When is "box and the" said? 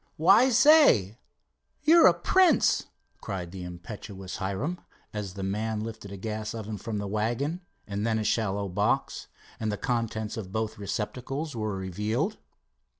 8.67-9.77